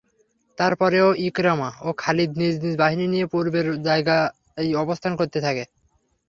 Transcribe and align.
তারপরেও 0.57 1.07
ইকরামা 1.27 1.69
ও 1.81 1.89
খালিদ 1.97 2.31
নিজ 2.37 2.55
নিজ 2.63 2.75
বাহিনী 2.77 3.05
নিয়ে 3.07 3.25
পূর্বের 3.25 3.67
জায়গায় 3.87 4.27
অবস্থান 4.83 5.13
করতে 5.19 5.39
থাকে। 5.45 5.63